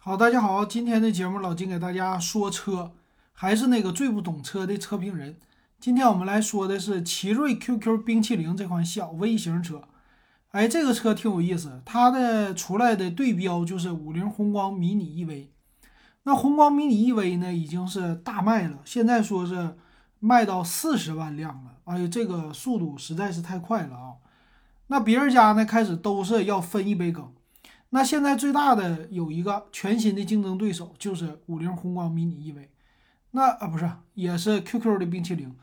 [0.00, 2.92] 好，大家好，今天的节目老金给大家说车，
[3.32, 5.36] 还是那个最不懂车的车评人。
[5.80, 9.82] 今天我们来说的是奇瑞 QQ 冰淇淋这款小微型车。
[10.52, 15.48] 哎，这个车挺有意思，它的出来的对标就是五菱宏光迷你 EV。
[16.22, 19.76] 那宏光迷你 EV 呢，已经是大卖了，现在说是
[20.20, 21.72] 卖到四十万辆了。
[21.86, 24.14] 哎呀，这个速度实在是太快了啊！
[24.86, 27.32] 那别人家呢，开始都是要分一杯羹。
[27.90, 32.68] 那现在最大的有一个全新的竞争对手，就是五菱宏光迷你 EV。
[33.30, 35.54] 那啊，不是，也是 QQ 的冰淇淋。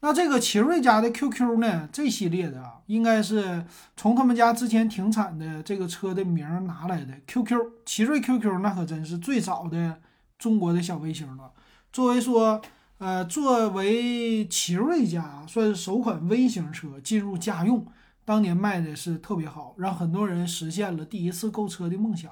[0.00, 3.64] 那这个奇瑞家的 QQ 呢，这系列的啊，应该是
[3.96, 7.14] 从他们家之前停产的这个车的名拿来的。
[7.26, 10.00] QQ 奇瑞 QQ 那可真是最早的
[10.38, 11.52] 中国的小微型了。
[11.92, 12.60] 作为说，
[12.98, 17.86] 呃，作为奇瑞家算是首款微型车进入家用。
[18.24, 22.30] 当年卖的是特别好，让很多人实现了第一次购车的梦想。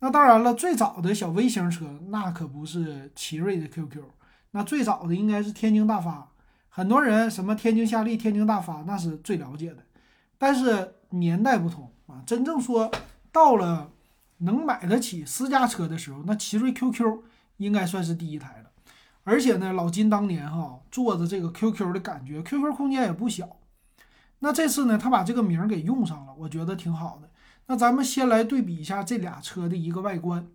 [0.00, 4.02] 那当然了，最早的小微型车那可不是奇瑞的 QQ，
[4.52, 6.32] 那最早的应该是天津大发。
[6.68, 9.84] 很多人什么天津夏利、天津大发那是最了解的。
[10.38, 12.90] 但是年代不同啊，真正说
[13.30, 13.90] 到了
[14.38, 17.22] 能买得起私家车的时候，那奇瑞 QQ
[17.58, 18.70] 应该算是第一台了。
[19.22, 23.46] 而且呢，老金当年哈坐着这个 QQ 的感觉，QQ 空间也不小。
[24.40, 27.30] 那这次呢，他把这个名儿给用上了，我觉得挺好的。
[27.66, 30.46] 那咱们先来对比一下这俩车的一个外观。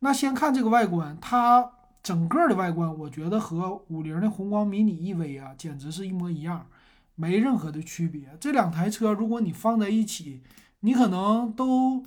[0.00, 1.70] 那先看这个外观，它
[2.02, 6.66] 整个的外观，我觉得和五菱的宏光迷你 EV 啊，简直是一模一样，
[7.14, 8.36] 没任何的区别。
[8.38, 10.42] 这两台车如果你放在一起，
[10.80, 12.04] 你可能都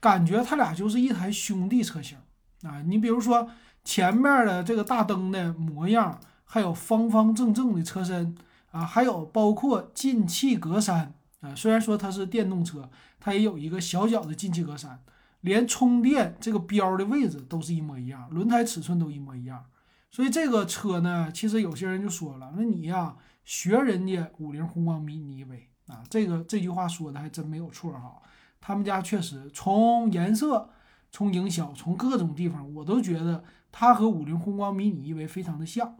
[0.00, 2.16] 感觉它俩就是一台兄弟车型
[2.62, 2.82] 啊。
[2.82, 3.48] 你比如说
[3.84, 8.34] 前面的这个大灯的模样，还有方方正正的车身。
[8.74, 14.96] 啊，还有包括进气格栅啊，虽然说它是电动车，它也有一个小小的进气格栅，
[15.42, 19.64] 连充电这个标的位置都是一模一样，轮胎尺寸都一模一样。
[20.10, 23.14] 所以这个车呢，其实有些人就说了，那你呀
[23.44, 28.20] 学人家五菱宏光迷你 EV 啊，这个这句话说的还真没有错哈。
[28.60, 30.68] 他们家确实从颜色、
[31.12, 35.96] 从营销、从各种地方，我都觉得它和五菱宏光迷你 EV 非常的像。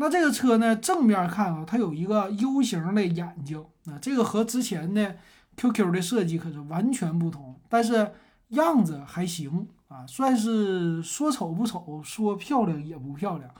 [0.00, 5.14] 那这个车呢，正面看啊，它有一个 U 型的眼睛，啊，这个和之前的
[5.58, 8.10] QQ 的设计可是完全不同，但是
[8.48, 13.50] 样子还行啊，算是说丑不丑，说漂亮也不漂亮。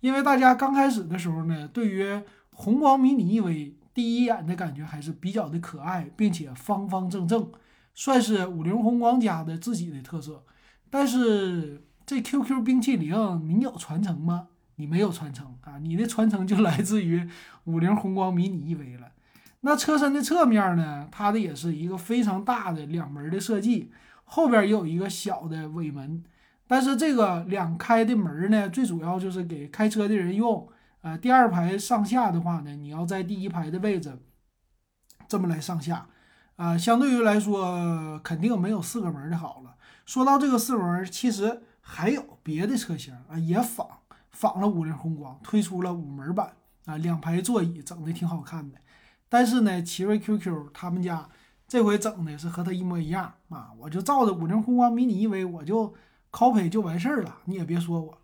[0.00, 2.20] 因为大家刚开始的时候呢，对于
[2.52, 7.50] 宏光迷你 EV 第一眼的感觉还是比较的可爱，并且方方正正，
[7.94, 10.44] 算是五菱宏光家的自己的特色。
[10.90, 13.14] 但是这 QQ 冰淇淋，
[13.48, 14.48] 你有传承吗？
[14.78, 17.28] 你没有传承啊，你的传承就来自于
[17.64, 19.12] 五菱宏光迷你 EV 了。
[19.60, 23.90] 那车身的侧面呢，它的也是一个非常大的两门的设计，
[24.24, 26.22] 后边也有一个小的尾门。
[26.68, 30.68] 但是这个两开的门呢，最主要就是给开车的人用。
[31.00, 34.16] 呃，第二排上下的话呢，你要在第一排的位置
[35.26, 36.06] 这么来上下。
[36.56, 39.74] 啊，相对于来说，肯定没有四个门的好了。
[40.06, 43.86] 说到这个四门，其实还有别的车型啊，也仿。
[44.32, 46.52] 仿了五菱宏光，推出了五门版
[46.86, 48.78] 啊，两排座椅整的挺好看的。
[49.28, 51.28] 但是呢，奇瑞 QQ 他们家
[51.66, 55.94] 这回整的是和它一模一样啊，我就照着五菱宏光迷你 EV 我就
[56.32, 58.18] copy 就完事儿了，你也别说我。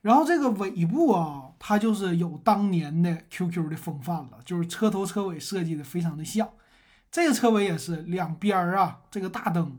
[0.00, 6.48] 然后这个尾部啊，它就是有当年的 QQ 的风范了，就是车头车尾设计的非常的像。
[7.08, 9.78] 这个车尾也是两边儿啊，这个大灯，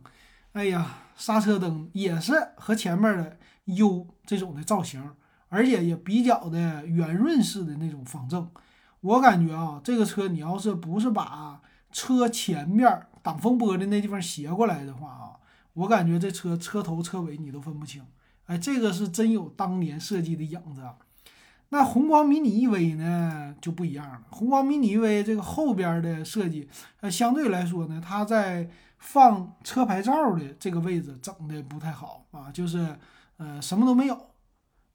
[0.53, 5.11] 哎呀，刹车灯也是和前面的 U 这种的造型。
[5.53, 8.49] 而且也比较的圆润式的那种方正，
[9.01, 15.37] 我感觉啊，这个车你要是不是把车前面挡风玻璃那地方斜过来的话啊，
[15.73, 18.03] 我感觉这车车头车尾你都分不清。
[18.47, 20.81] 哎，这个是真有当年设计的影子。
[21.69, 26.67] 那宏光迷你 EV 呢就不一样了，宏光迷你 EV 这个后边的设计，
[27.01, 32.97] 呃，相对来说呢，它在放车牌照的这个位置整的不太好啊，就是
[33.37, 34.29] 呃什么都没有。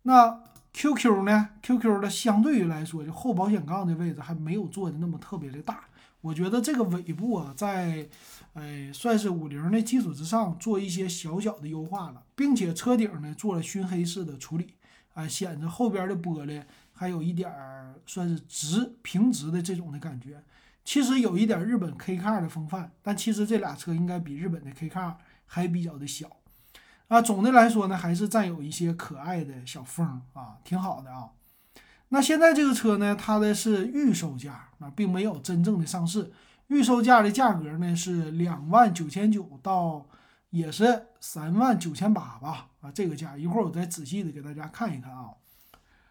[0.02, 0.40] 那
[0.72, 5.84] QQ 呢？QQ 的相对于来说，就后保险杠的位置还没有做的那么特别的大。
[6.20, 8.08] 我觉得这个尾部啊，在，
[8.54, 14.74] 哎，算是五菱的基础之上做一些小小的优化了，并且车顶呢做了熏黑式的处理，
[15.14, 16.62] 啊，显得后边的玻璃
[16.92, 20.42] 还有一点儿算是直平直的这种的感觉。
[20.84, 25.14] 其实有一点日本 K car 的风范，但其实这俩车应该比日本的 K car
[25.46, 26.37] 还比较的小。
[27.08, 31.30] 啊，总的来说呢，还是占有一些可爱的小风啊，挺好的啊。
[32.10, 36.30] 那现在这个车呢，它的是预售价啊，并没有真正的上市。
[36.66, 40.04] 预售价的价格呢是两万九千九到
[40.50, 45.30] 也是三万九千八吧，啊，这个价，一会儿我再仔细的给大家看一看啊。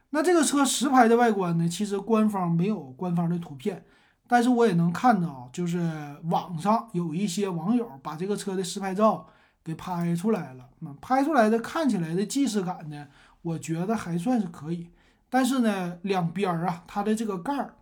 [0.09, 3.85] 那这个车实拍的外观呢，其实官方没有官方的图片，
[4.27, 9.27] 但是我也能看到，就是网上有一些网友把这个车的实拍照
[9.68, 13.10] 给拍出来了，嗯拍出来的看起来的既视感呢，
[13.42, 14.88] 我觉得还算是可以。
[15.30, 17.75] 但是呢，两边儿啊，它的这个盖儿，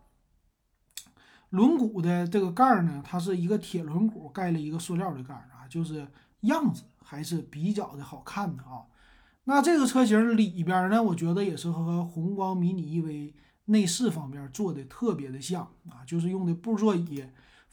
[1.52, 6.08] 轮毂的这个盖儿呢，它是一个铁轮毂盖了一个塑料的盖儿啊，就是
[6.42, 8.82] 样子还是比较的好看的啊。
[9.44, 13.34] 那这个车型里边呢，我觉得也是和宏光迷你 EV
[13.66, 17.24] 内饰方面做的特别的像啊，就是用的布座椅，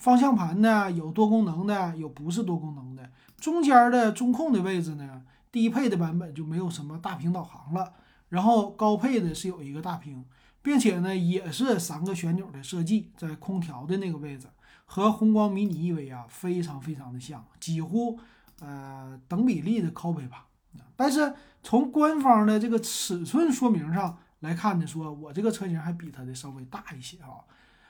[0.02, 5.22] 方向盘呢有多功能的，有不是多功能的，中间的中控的位置呢，
[5.52, 7.93] 低配的版本就没有什么大屏导航了。
[8.28, 10.25] 然后高配的是有一个大屏，
[10.60, 14.49] 并且呢也是三个旋钮的设计，在空调的那个位置
[14.87, 18.19] 和宏光迷你 EV 啊非常非常的像，几乎
[18.58, 20.49] 呃等比例的 copy 吧。
[20.96, 21.32] 但是
[21.62, 27.46] 从官方的这个尺寸说明上来看呢，说我这个车型还比它的稍微大一些啊。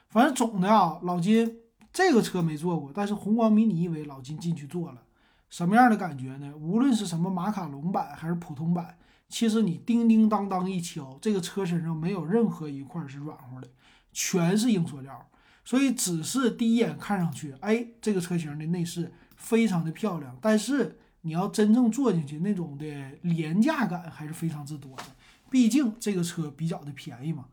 [0.09, 1.62] 反正总的啊，老金
[1.93, 5.03] 这个车没坐过，但是宏光迷你 EV 老金进去坐了，
[5.51, 6.53] 什么样的感觉呢？
[6.57, 8.97] 无论是什么马卡龙版还是普通版。
[9.29, 13.69] 其实你叮叮当当一敲，这个车身上没有任何一块是软乎的，
[14.13, 15.27] 全是硬塑料。
[15.65, 20.37] 所以只是第一眼看上去，哎，这个车型的内饰非常的漂亮。
[20.41, 22.87] 但是你要真正坐进去，那种的
[23.23, 25.05] 廉价感还是非常之多的。
[25.49, 27.47] 毕竟这个车比较的便宜嘛。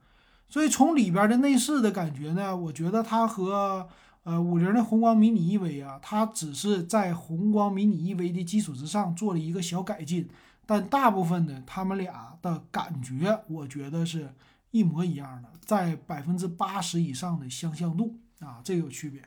[0.49, 3.87] 所以从里边的内饰的感觉呢，我觉得它和
[4.23, 10.29] 呃五菱的宏光迷你 EV 啊，它只是在宏光迷你 EV 的基础之上做了一个小改进。
[10.65, 14.31] 但大部分的他们俩的感觉，我觉得是
[14.69, 19.19] 一模一样的，在百分之八十以上的相像度啊，这个有区别。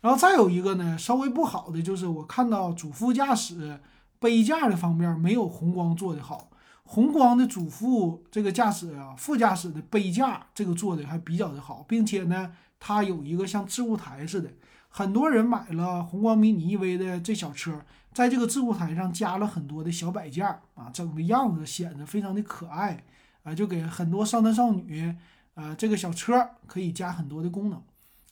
[0.00, 3.78] 然后再有一个呢，稍微不好的就是我看到主副驾驶
[4.18, 6.50] 杯架的方面没有红光做的好，
[6.82, 14.50] 红光的主副这个驾驶啊，副驾驶的杯架这个做的还比较的好，并且呢，它有一个像置物台似的。
[14.88, 17.80] 很多人买了宏光迷你 EV 的这小车，
[18.12, 23.04] 在这个置物台上加了很多的小摆件儿啊，整个样子显得非常的可爱
[23.44, 25.14] 啊，就给很多少男少女，
[25.54, 27.80] 呃，这个小车可以加很多的功能，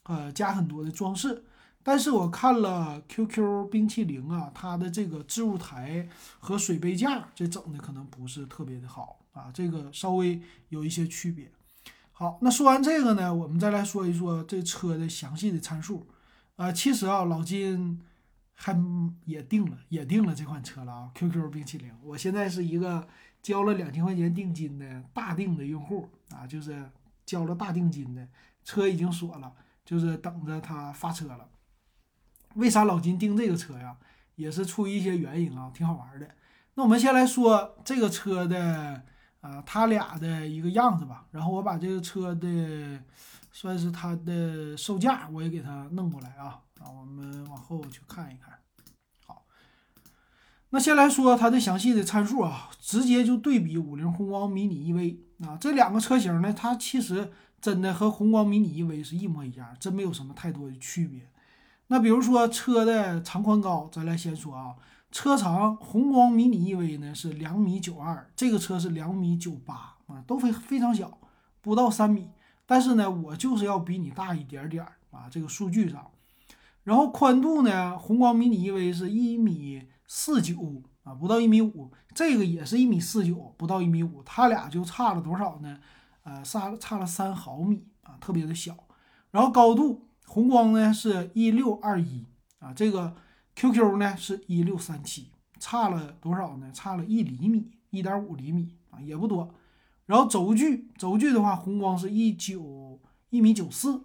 [0.03, 1.45] 呃，加很多的装饰。
[1.85, 6.09] 但是我看了 QQ 冰淇淋啊，它的这个置物台
[6.41, 11.49] 和水杯架这整的可能不是特别的好啊，这个稍微有一些区别。
[12.19, 16.05] 好，那说完这个呢，我们再来说一说这车的详细的参数。
[16.57, 18.03] 啊，其实啊，老金
[18.55, 18.77] 还
[19.25, 21.11] 也定了，也定了这款车了啊。
[21.15, 23.07] QQ 冰淇淋，我现在是一个
[23.41, 26.91] 交了两千块钱定金的大定的用户啊，就是
[27.25, 28.27] 交了大定金的
[28.65, 29.53] 车已经锁了，
[29.85, 31.49] 就是等着他发车了。
[32.57, 33.97] 为啥老金订这个车呀？
[34.35, 36.29] 也是出于一些原因啊，挺好玩的。
[36.75, 39.05] 那我们先来说这个车的
[39.41, 41.27] 啊，它俩的一个样子吧。
[41.31, 43.01] 然后我把这个车的。
[43.51, 46.61] 算是它的售价，我也给它弄过来啊。
[46.79, 48.57] 啊，我们往后去看一看。
[49.27, 49.43] 好，
[50.71, 61.29] 那先来说它的详细的参数啊，直接就对比五菱宏光迷你 EV 啊，这两个车型呢，它其实真的和宏光迷你 EV 是一模一样，真没有什么太多的区别。
[61.89, 64.77] 那比如说车的长宽高，咱来先说啊，
[65.11, 71.19] 车长宏光迷你 EV 呢是两米九二，这个车是两米九八啊，都非非常小，
[71.61, 72.31] 不到三米。
[72.67, 76.11] 但是呢，我就是要比你大一点点儿啊，这个数据上。
[76.85, 85.79] 然后宽度呢，宏光迷你 EV 是一米四九啊，不到一米五，这个也是一米四九，不到一米五，它俩就差了多少呢？
[86.25, 88.77] 呃，差差了三毫米啊，特别的小。
[89.31, 92.27] 然后高度，宏光呢是一六二一
[92.59, 93.15] 啊，这个
[93.59, 96.71] QQ 呢是一六三七，差了多少呢？
[96.73, 99.53] 差了一厘米，一点五厘米啊，也不多。
[100.07, 103.01] 然后轴距，轴距的话，红光是一九
[103.31, 104.05] 一米九四，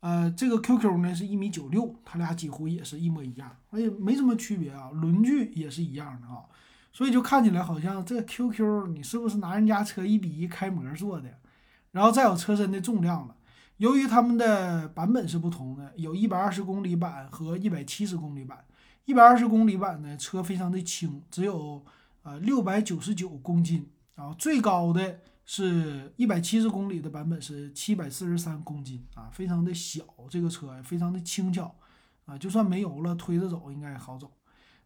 [0.00, 6.42] 呃，这个 QQ 呢是一米九六，它俩几乎也是一模一样，而且没什么区别啊，轮距也是一样的啊，
[6.92, 11.38] 所以就看起来好像这 QQ 你是不是拿人家车一比一开模做的？
[11.92, 13.36] 然后再有车身的重量了，
[13.78, 18.64] 由于他们的版本是不同的，有一百二十公里版和一百七十公里版，
[19.04, 21.84] 一百二十公里版呢车非常的轻，只有
[22.22, 23.90] 呃六百九十九公斤。
[24.14, 31.74] 然后最高的是一百七十公里的版本是七百四十三公斤啊，非常的小，这个车非常的轻巧
[32.24, 34.32] 啊，就算没油了推着走应该也好走。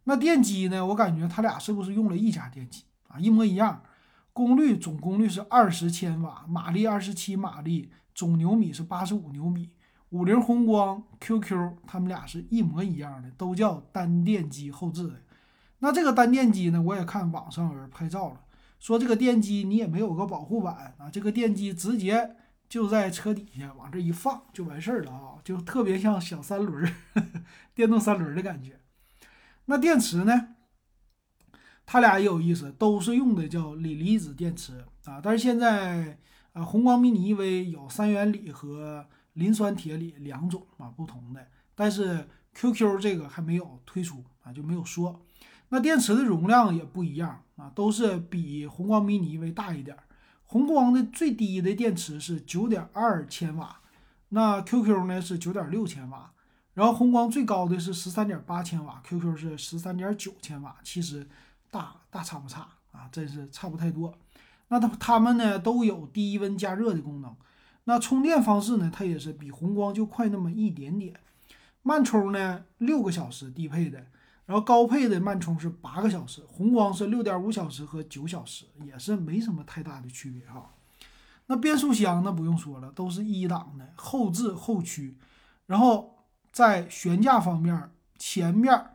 [0.03, 0.85] 那电机呢？
[0.85, 3.17] 我感觉它俩是不是用了一家电机啊？
[3.17, 3.81] 一模一样，
[4.33, 9.69] 功率总功率是二十千瓦，马力二十七马力，总牛米是八十五牛米。
[10.09, 15.21] 五菱宏光 QQ 它们俩是一模一样的，都叫单电机后置的。
[15.79, 18.41] 那这个单电机呢，我也看网上有人拍照了，
[18.79, 22.35] 说这个电机你也没有个保护板啊，这个电机直接
[22.67, 26.93] 就在车底下往这一放就完事儿了啊，就特别像小三轮，
[27.73, 28.79] 电动三轮的感觉。
[29.65, 30.55] 那电池呢？
[31.91, 35.19] 它俩也有意思，都是用的叫锂离子电池啊。
[35.21, 36.17] 但是现在，
[36.53, 41.45] 呃，红光 mini EV 有三元锂和磷酸铁锂两种啊，不同的。
[41.75, 45.21] 但是 QQ 这个还没有推出啊，就没有说。
[45.67, 49.97] 那电池的容量也不一样啊，都是比红光 mini EV 大一点。
[50.45, 53.81] 红光的最低的电池是九点二千瓦，
[54.29, 56.31] 那 QQ 呢是九点六千瓦。
[56.73, 60.77] 然后红光最高的是十三点八千瓦，QQ 是十三点九千瓦。
[60.85, 61.27] 其实。
[61.71, 64.13] 大大差不差啊，真是差不太多。
[64.67, 67.35] 那它它们呢都有低温加热的功能。
[67.85, 71.19] 那充电方式呢，它也是比红光就快那么一点点。
[71.81, 74.05] 慢充呢六个小时低配的，
[74.45, 76.43] 然后高配的慢充是八个小时。
[76.47, 80.69] 红光是六点五小时和九小时，也是没什么太大的区别哈。
[81.47, 85.17] 那变速箱那不用说了，都是一档的后置后驱。
[85.65, 86.17] 然后
[86.51, 88.85] 在悬架方面，前面。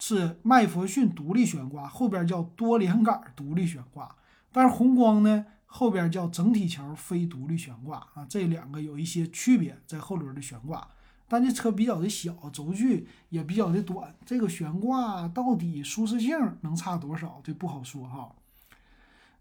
[0.00, 4.16] 是麦弗逊独立悬挂，后边叫多连杆独立悬挂，
[4.50, 10.88] 但是红光呢后边叫整体桥非独立悬挂啊，这两个有一些区别在后轮的悬挂，
[11.28, 18.32] 但这车比较的小，轴距也比较的短，这个悬挂到底舒适性能差多少，这不好说哈。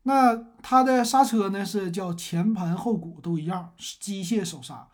[0.03, 4.87] 那它的刹车呢是叫前盘后鼓都一样，机械手刹。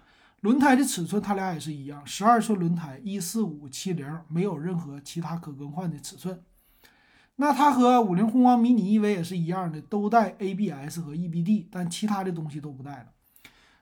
[0.45, 6.43] 轮胎的尺寸，它俩也是一样，十二寸轮胎，一四五七零，没有任何其他可更换的尺寸。
[7.37, 13.07] 那它和五菱宏光迷你 EV 也是一样的，都带 ABS 和 EBD，但其他的东西都不带了。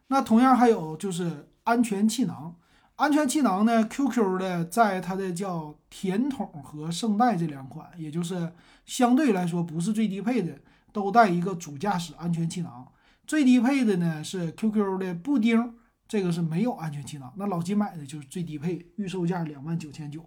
[0.07, 2.55] 那同样还有就是安全气囊，
[2.95, 8.53] 安全气囊呢，QQ 的在它的叫甜筒和圣代这两款，也就是
[8.85, 10.57] 相对来说不是最低配的，
[10.93, 12.87] 都带一个主驾驶安全气囊。
[13.27, 15.75] 最低配的呢是 QQ 的布丁。
[16.07, 20.23] 这个是没有安全气囊，那老金买的就是最低配，预售价两万九千九。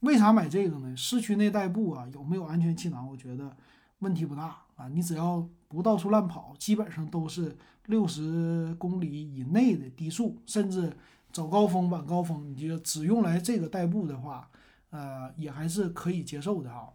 [0.00, 0.96] 为啥买这个呢？
[0.96, 3.08] 市区内代步啊，有没有安全气囊？
[3.08, 3.56] 我觉得
[3.98, 4.88] 问题不大啊。
[4.88, 7.56] 你只要不到处乱跑，基本上都是
[7.86, 10.92] 六十公里以内的低速，甚至
[11.32, 14.48] 早高峰、晚高峰，你就只用来这个代步的话，
[14.90, 16.88] 呃，也还是可以接受的啊。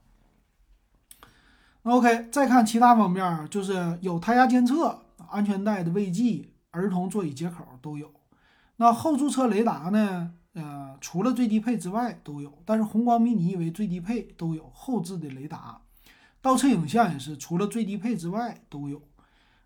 [1.84, 8.10] OK，再看其他方面，就是有胎压监测、安全带的位记、儿童座椅接口都有。
[8.78, 10.34] 那后驻车雷达呢？
[10.54, 15.82] 呃，除了最低配之外都有，但是红光迷你为最低配都有后置的雷达，
[16.42, 19.02] 倒车影像也是除了最低配之外都有。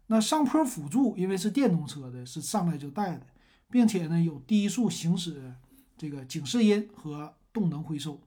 [0.06, 3.28] 那上坡辅助因为是电动车的，是上来就带的，
[3.70, 5.56] 并且呢有低速行驶
[5.98, 8.22] 这个警示音和动能回收。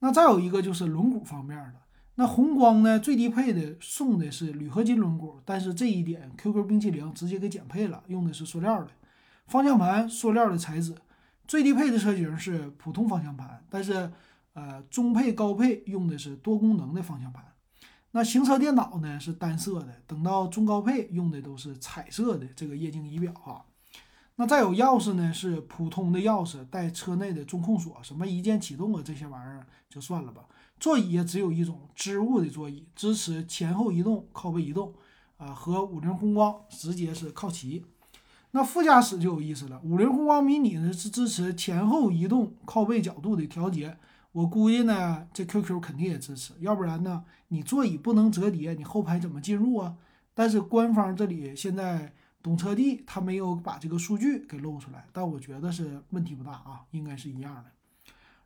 [0.00, 1.74] 那再有一个就是轮毂方面的，
[2.16, 8.90] 那红光呢最低配的送的是铝合金轮毂，但是这一点 QQ 冰淇淋直接给减配了，用的是塑料的。
[9.48, 10.94] 方向盘塑料的材质，
[11.46, 14.12] 最低配的车型是普通方向盘，但是
[14.52, 17.42] 呃中配高配用的是多功能的方向盘。
[18.10, 23.64] 那行车电脑呢是单色的，等到中高配用的都是彩色的这个液晶仪表哈。
[24.36, 30.42] 那再有钥匙呢是普通的钥匙，带车内的中控锁，什么一键启动啊这些玩意儿就算了吧。
[30.78, 34.94] 座椅也只有一种织物的座椅，支持前后移动、靠背移动
[35.38, 37.84] 啊，和五菱宏光直接是靠齐。
[38.50, 43.96] 那副驾驶就有意思了，五菱宏光迷你呢是支持前后移动靠背角度的调节，
[44.32, 49.94] 我估计呢这 QQ 肯定也支持，要不然呢你座椅不能折叠，你后排怎么进入啊？
[50.32, 52.12] 但是官方这里现在
[52.42, 57.64] 懂车帝他没有把这个数据给露出来，但我觉得是问题不大啊，应该是一样的。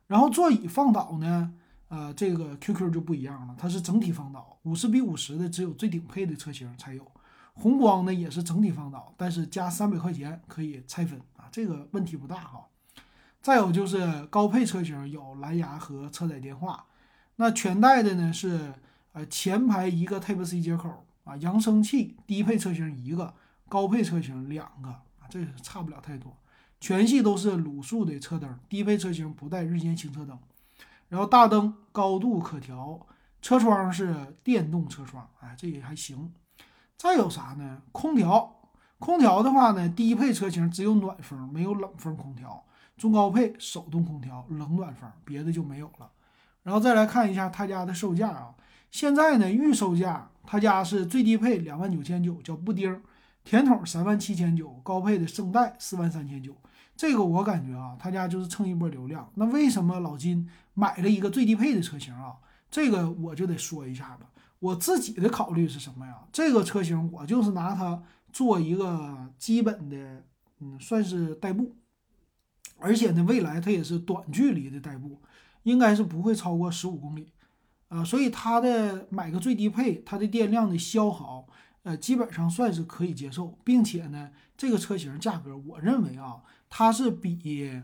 [0.07, 1.53] 然后座椅放倒呢，
[1.87, 7.09] 呃，这个 QQ 就不一样了，它是整体放倒，五十比五十的只有最顶配的车型才有。
[7.53, 12.67] 红光呢也是整体放倒，但是加三百块钱可以拆分啊，这个问题不大哈。
[13.41, 16.85] 再有就是高配车型有蓝牙和车载电话，
[17.35, 18.73] 那全带的呢是
[19.11, 23.33] 呃前排一个 Type C 接口啊，扬声器低配车型一个，
[23.67, 26.35] 高配车型两个啊，这差不了太多。
[26.79, 30.37] 全系都是卤素的车灯，低配车型不带日间行车灯，
[31.09, 33.05] 然后大灯高度可调，
[33.41, 36.33] 车窗是电动车窗，哎，这也还行。
[36.97, 37.81] 再有啥呢？
[37.91, 42.63] 空调，空调的话呢，低配车型只有暖风，没有冷风空调；
[42.95, 46.09] 中高配手动空调，冷暖风，别的就没有了。
[46.63, 48.55] 然后再来看一下他家的售价啊，
[48.89, 53.01] 现在呢预售价，他家是最低配两万九千九，叫布丁，
[53.43, 56.55] 甜筒三万七千九，高配的圣代四万三千九。
[56.95, 59.29] 这个我感觉啊，他家就是蹭一波流量。
[59.33, 62.35] 那为什么老金买了一个最低配的车型啊？
[62.71, 64.19] 这个我就得说一下了。
[64.63, 66.25] 我自己的考虑是什么呀？
[66.31, 68.01] 这个车型我就是拿它
[68.31, 70.23] 做一个基本的，
[70.59, 71.75] 嗯，算是代步。
[72.77, 75.21] 而且呢，未来它也是短距离的代步，
[75.63, 77.33] 应该是不会超过十五公里，
[77.89, 81.45] 啊，所以它的买个最低配，它的电量的消耗，
[81.83, 87.81] 呃，基本上算是可以接受，并且呢，这个车型价格，我认为啊，它是比，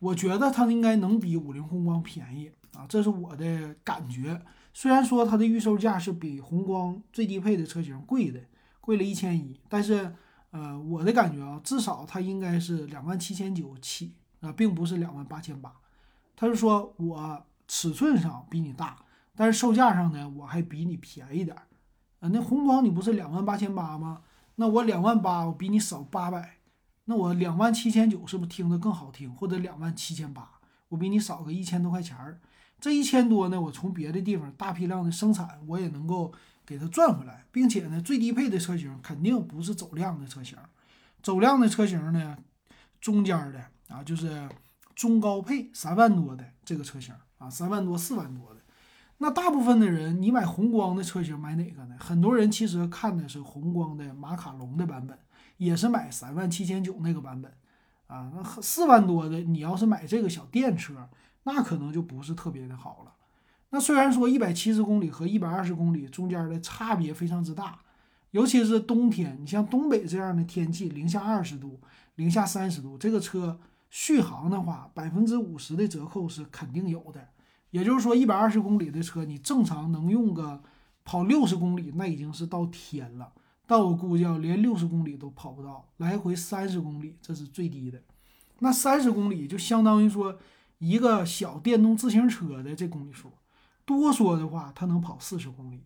[0.00, 4.42] 我觉得它应该能比五菱宏光便宜啊，这是我的感觉。
[4.74, 8.38] 虽然说它的预售价是比宏光最低配的车型贵的，
[8.82, 10.14] 贵了一千一，但是。
[10.56, 15.74] 呃，我的感觉啊，至少它应该是两万七千九起啊，并不是两万八千八。
[16.36, 19.04] 他是说我尺寸上比你大，
[19.34, 21.66] 但是售价上呢，我还比你便宜点儿
[22.20, 22.28] 啊。
[22.28, 24.22] 那红光你不是两万八千八吗？
[24.54, 26.58] 那我两万八，我比你少八百，
[27.06, 29.34] 那我两万七千九是不是听着更好听？
[29.34, 32.40] 或者两万七千八，我比你少个一千多块钱儿。
[32.80, 36.32] 这一千多呢，我从别的地方大批量的生产，我也能够。
[36.66, 40.56] 给它赚回来，并且呢，最低配的车型肯定不是走量的车型，
[41.22, 42.38] 走量的车型呢，
[43.02, 43.62] 中间的
[43.94, 44.48] 啊，就是
[44.94, 48.60] 中高配三万多的这个车型啊，三万多四万多的。
[49.18, 51.96] 那大部分的人，你买红光的车型买哪个呢？
[52.00, 55.18] 很多人其实看的是红光的马卡龙的版本，
[55.58, 57.52] 也是买三万七千九那个版本
[58.06, 58.32] 啊。
[58.34, 61.10] 那四万多的，你要是买这个小电车，
[61.44, 63.12] 那可能就不是特别的好了。
[63.70, 67.80] 那虽然说一百七十公里和一百二十公里中间的差别非常之大，
[68.32, 71.80] 尤其是冬天，你像东北这样的天气，零下二十度、
[72.16, 73.58] 零下三十度，这个车
[73.90, 77.28] 续航的话，百分之五十的折扣是肯定有的。
[77.70, 80.62] 也就是说，一百二十公里的车，你正常能用个
[81.04, 83.32] 跑六十公里，那已经是到天了。
[83.66, 88.00] 但我估计连六十公里都跑不到，来回三十公里，这是最低的。
[88.60, 90.38] 那三十公里就相当于说
[90.84, 93.32] 一个小电动自行车的这公里数。
[93.86, 95.82] 多说的话，它能跑四十公里，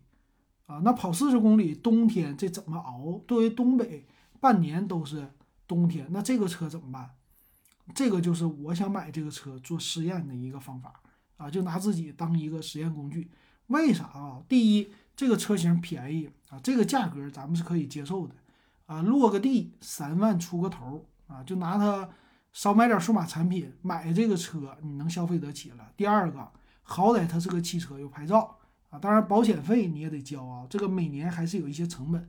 [0.67, 3.21] 啊，那跑四十公里，冬天这怎么熬？
[3.27, 4.05] 作为东北，
[4.39, 5.31] 半年都是
[5.67, 7.11] 冬天，那这个车怎么办？
[7.93, 11.01] 这个就是我想买这个车做试验的一个方法
[11.37, 13.29] 啊，就拿自己当一个实验工具。
[13.67, 14.41] 为啥啊？
[14.47, 18.35] 第一，这个车型便宜啊，这个价格咱们是可以接受的
[18.85, 22.09] 啊，落个地三万出个头啊，就拿它
[22.53, 25.91] 少买点数码产品，买这个车你能消费得起了。
[25.95, 26.51] 第二个。
[26.91, 28.57] 好歹它是个汽车，有牌照
[28.89, 32.27] 啊，当然保险费你也得交啊，这个每年还是有一些成本。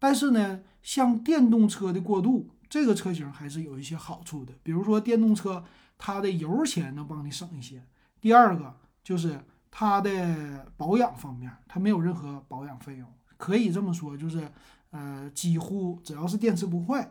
[0.00, 4.52] 但是呢，像电动车的过渡，这个车型还是有一些好处的。
[4.64, 5.64] 比如说电动车，
[5.96, 7.84] 它的油钱能帮你省一些。
[8.20, 14.50] 第二个就是它的保养方面，它没有任何保养费用，可以这么说，就是
[14.90, 17.08] 呃，几乎只要是电池不坏，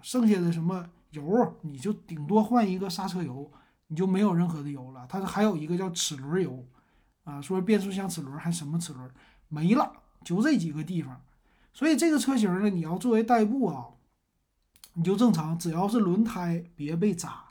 [0.00, 3.50] 剩下的什么油，你就顶多换一个刹车油。
[3.90, 6.62] 你就没有任何的油了，它还有一个叫齿轮油，
[7.24, 9.10] 啊，说变速箱齿轮还什么齿轮
[9.48, 9.90] 没了，
[10.22, 11.18] 就这几个地方。
[11.72, 13.86] 所以这个车型呢，你要作为代步啊，
[14.92, 17.44] 你就正常，只要是轮胎别被扎，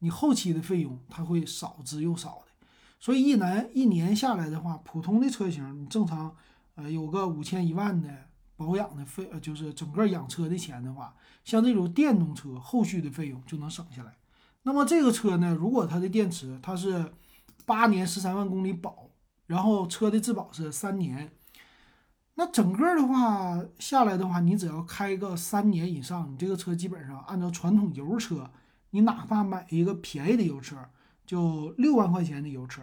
[0.00, 2.66] 你后期的费用它会少之又少的。
[2.98, 6.34] 所以一年一年下来的话，普通的车型你正常
[6.74, 8.27] 呃有个五千一万的
[8.58, 14.16] 保养的费，呃就是整个养车的钱的话，像这种电动车后续的费用就能省下来。
[14.64, 17.12] 那么这个车呢，如果它的电池它是
[17.64, 19.08] 八年十三万公里保，
[19.46, 21.30] 然后车的质保是三年，
[22.34, 28.50] 那整个的话下来的话，你只要开个三年以上，你这个车基本上按照传统油车，
[28.90, 30.76] 你哪怕买一个便宜的油车，
[31.24, 32.82] 就六万块钱的油车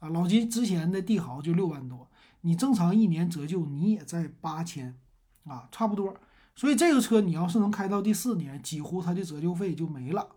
[0.00, 4.98] 啊，老金之前的帝豪就六万多，你正常一年折旧你也在八千
[5.44, 6.14] 啊，差不多。
[6.54, 10.28] 所以这个车你要是能开到第四年，几乎它的折旧费就没了。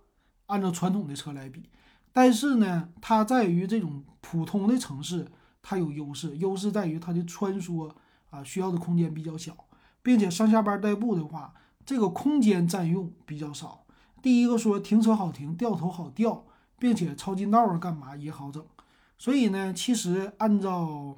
[0.47, 1.69] 按照传统的车来比，
[2.13, 5.27] 但是呢，它在于这种普通的城市，
[5.61, 6.37] 它有优势。
[6.37, 7.91] 优势在于它的穿梭
[8.29, 9.55] 啊，需要的空间比较小，
[10.01, 11.53] 并且上下班代步的话，
[11.85, 13.85] 这个空间占用比较少。
[14.21, 16.45] 第一个说停车好停，掉头好掉，
[16.79, 18.65] 并且超近道啊干嘛也好整。
[19.17, 21.17] 所以呢，其实按照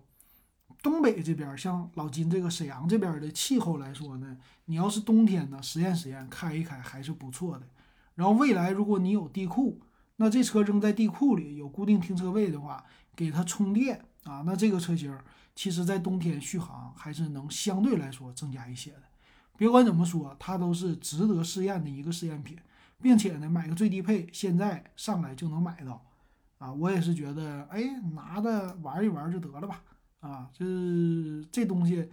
[0.87, 7.67] 东北这边，像老金这个沈阳这边的气候来说呢，你要是冬天呢，实验实验开一开还是不错的。
[8.15, 9.81] 然后未来如果你有地库，
[10.15, 12.83] 那这车扔在地库里有固定停车位的话，
[13.15, 15.15] 给它充电啊，那这个车型
[15.53, 19.03] 其实在冬天续航还是能相对来说增加一些的。
[19.57, 22.57] 别管怎么说，它都是值得试验的一个试验品，
[23.01, 26.03] 并且呢，买个最低配现在上来就能买到
[26.57, 29.83] 啊，我也是觉得，哎，拿着玩一玩就得了吧，
[30.19, 32.09] 啊，就是这东西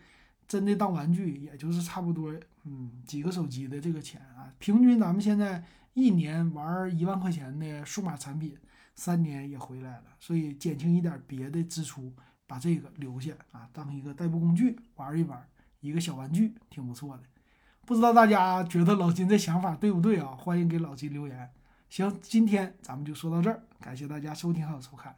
[0.46, 2.32] 真的当玩具，也就是差不多，
[2.64, 5.64] 嗯，几个手机的这个钱啊，平均咱们现在。
[5.96, 8.58] 一年玩一万块钱的数码产品，
[8.96, 12.12] 三年也回来了，所以减轻一点别的支出，
[12.48, 15.40] 把这个留下啊，当一个代步工具玩一玩，
[15.78, 17.22] 一个小玩具挺不错的。
[17.86, 20.34] 不知道大家觉得老金这想法对不对啊？
[20.36, 21.48] 欢迎给老金留言。
[21.88, 25.14] 行，今天咱们就说到这儿，感谢大家收听还有收看。